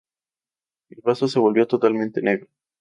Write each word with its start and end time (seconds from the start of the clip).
El 0.89 0.99
vaso 1.03 1.27
se 1.27 1.37
volvía 1.37 1.67
totalmente 1.67 2.23
negro. 2.23 2.47